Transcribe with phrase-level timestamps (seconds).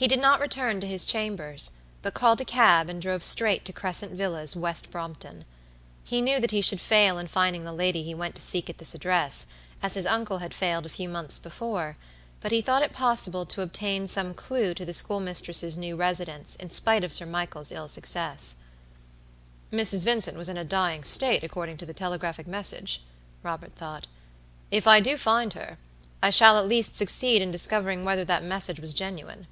[0.00, 1.72] He did not return to his chambers,
[2.02, 5.44] but called a cab and drove straight to Crescent Villas, West Brompton.
[6.04, 8.78] He knew that he should fail in finding the lady he went to seek at
[8.78, 9.48] this address,
[9.82, 11.96] as his uncle had failed a few months before,
[12.38, 16.70] but he thought it possible to obtain some clew to the schoolmistress' new residence, in
[16.70, 18.54] spite of Sir Michael's ill success.
[19.72, 20.04] "Mrs.
[20.04, 23.02] Vincent was in a dying state, according to the telegraphic message,"
[23.42, 24.06] Robert thought.
[24.70, 25.76] "If I do find her,
[26.22, 29.48] I shall at least succeed in discovering whether that message was genuine."